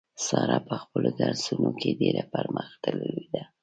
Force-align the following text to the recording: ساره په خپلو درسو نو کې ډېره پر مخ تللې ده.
ساره 0.25 0.59
په 0.67 0.75
خپلو 0.81 1.09
درسو 1.21 1.51
نو 1.61 1.69
کې 1.79 1.91
ډېره 2.01 2.23
پر 2.31 2.45
مخ 2.55 2.69
تللې 2.83 3.25
ده. 3.33 3.43